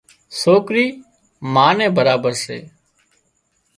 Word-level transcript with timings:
سوڪرِي 0.41 0.85
ما 1.53 1.67
نين 1.77 1.89
برابر 1.97 2.33
سي 2.43 2.57